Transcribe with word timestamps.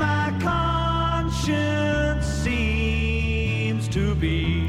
my 0.00 0.32
conscience 0.40 2.26
seems 2.26 3.86
to 3.88 4.14
be. 4.14 4.68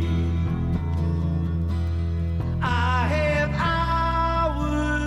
I 2.61 3.07
have 3.15 3.51
hours 4.57 4.97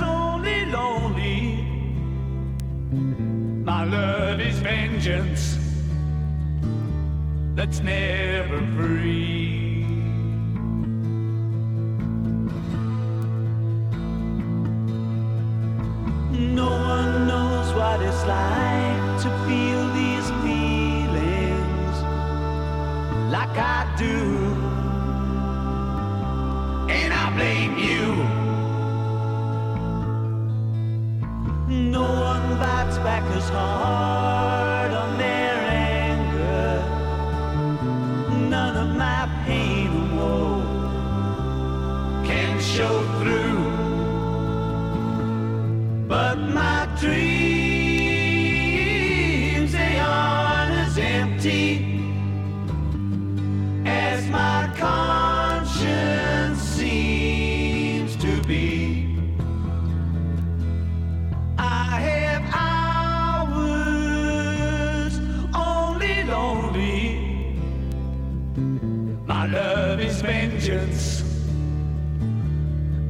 only 0.00 0.66
lonely. 0.66 1.62
My 3.64 3.84
love 3.84 4.40
is 4.40 4.58
vengeance 4.58 5.56
that's 7.54 7.80
never 7.80 8.58
free. 8.76 9.86
No 16.60 16.70
one 16.70 17.28
knows 17.28 17.72
what 17.74 18.00
it's 18.02 18.24
like. 18.26 18.63
I 23.56 23.94
do. 23.96 24.16
And 26.92 27.12
I 27.12 27.30
blame 27.36 27.78
you. 27.78 28.06
No 31.90 32.02
one 32.02 32.58
back 32.98 33.22
as 33.36 33.48
hard. 33.48 34.33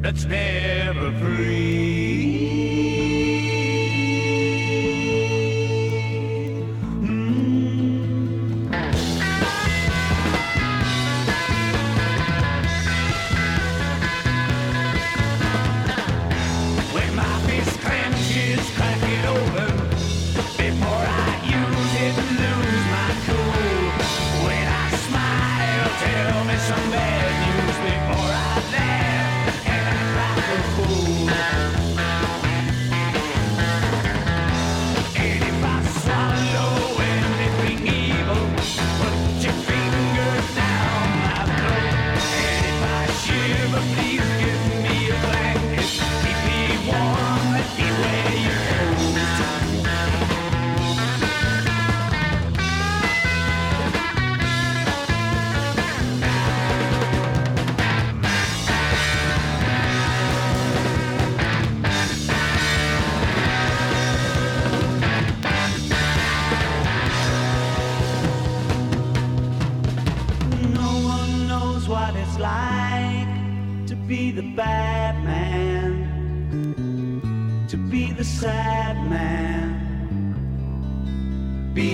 that's 0.05 0.27
never 0.27 1.11
free. 1.13 2.44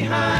behind. 0.00 0.39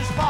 is 0.00 0.10
fine. 0.12 0.27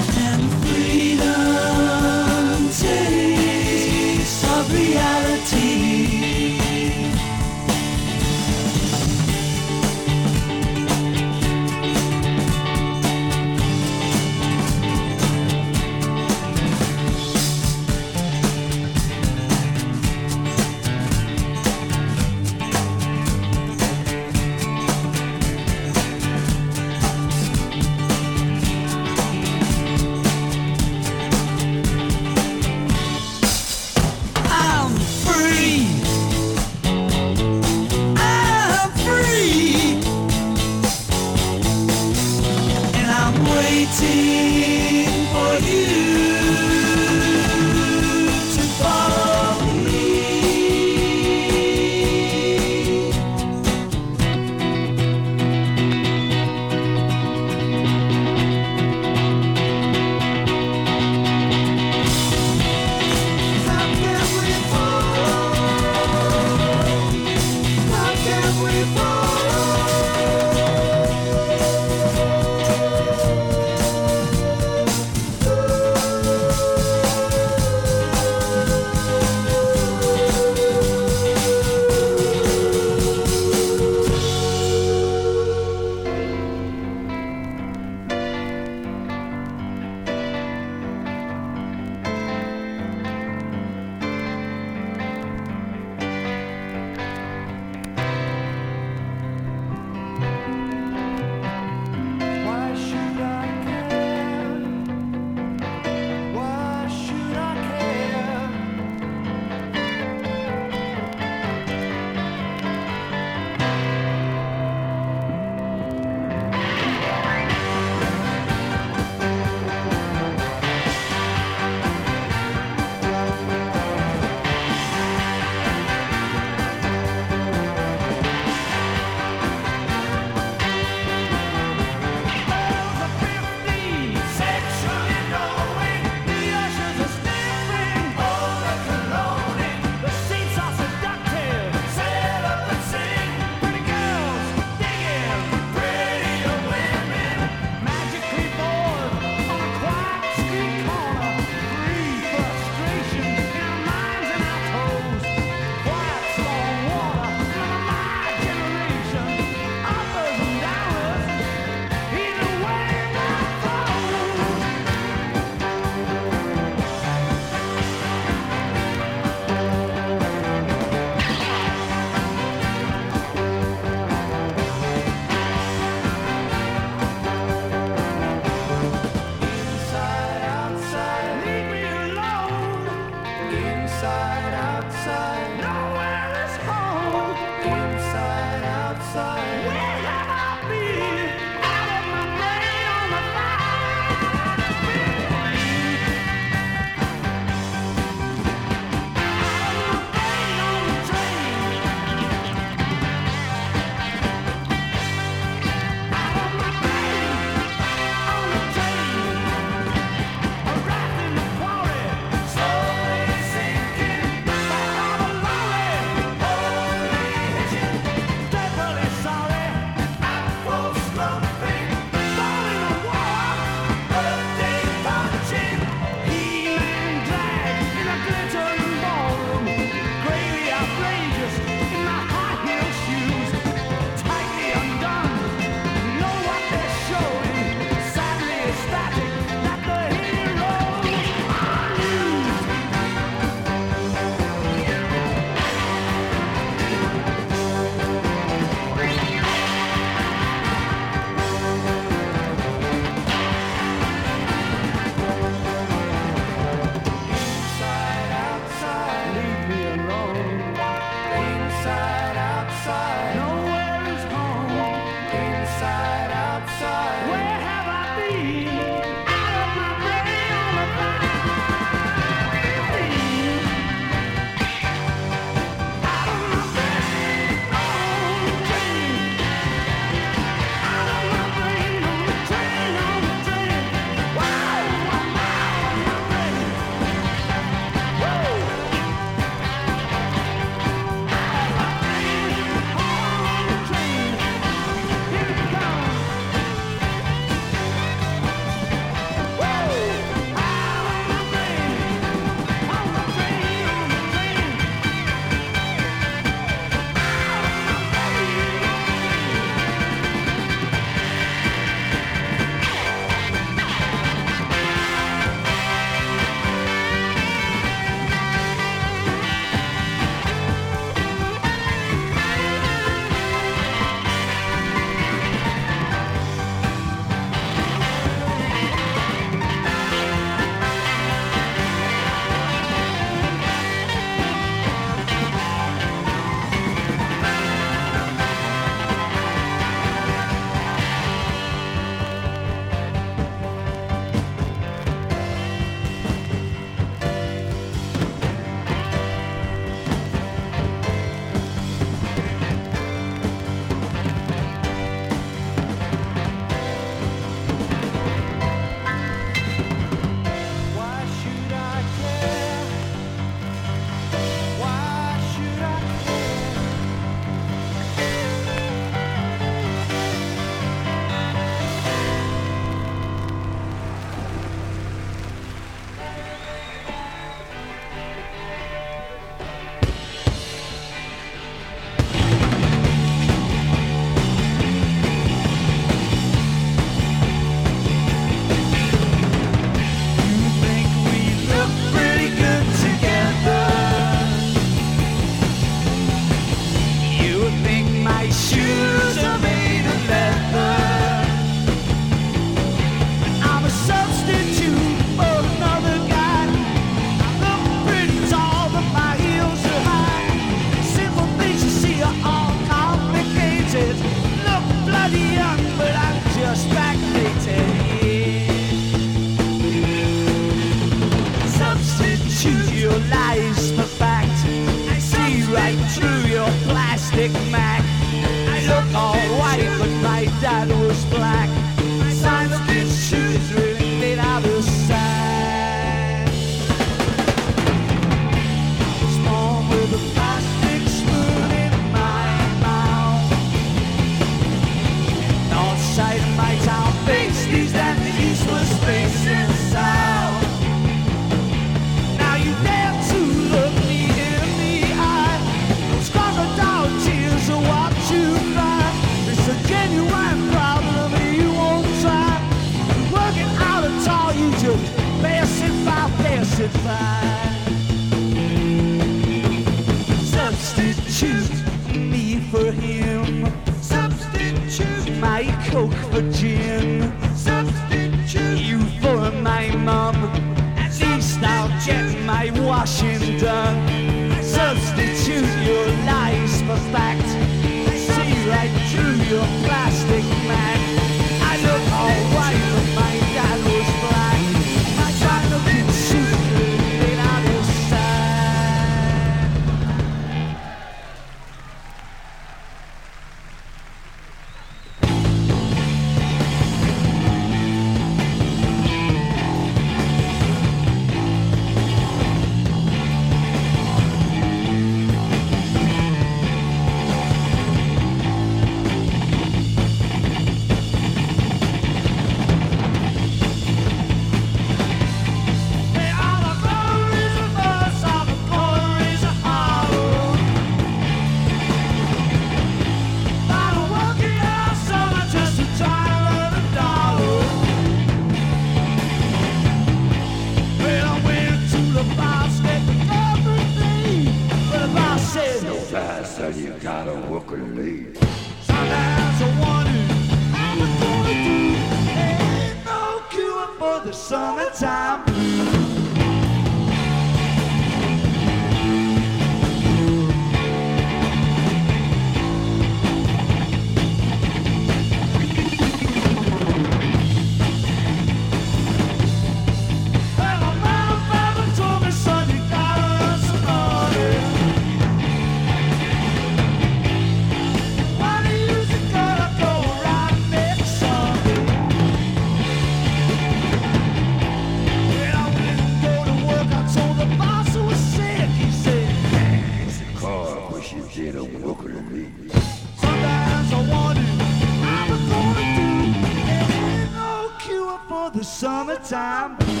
Summertime. 599.31 600.00